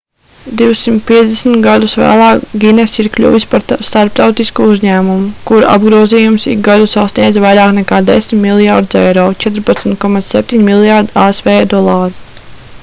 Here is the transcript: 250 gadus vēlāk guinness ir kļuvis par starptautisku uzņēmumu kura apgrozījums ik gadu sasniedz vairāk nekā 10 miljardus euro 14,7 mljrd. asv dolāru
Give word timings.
250 0.59 1.57
gadus 1.65 1.91
vēlāk 2.03 2.45
guinness 2.61 2.95
ir 3.03 3.09
kļuvis 3.17 3.45
par 3.51 3.65
starptautisku 3.89 4.63
uzņēmumu 4.75 5.29
kura 5.51 5.69
apgrozījums 5.79 6.47
ik 6.55 6.63
gadu 6.69 6.89
sasniedz 6.95 7.37
vairāk 7.45 7.75
nekā 7.77 7.99
10 8.07 8.41
miljardus 8.47 8.99
euro 9.03 9.27
14,7 9.45 10.65
mljrd. 10.71 11.13
asv 11.27 11.51
dolāru 11.75 12.49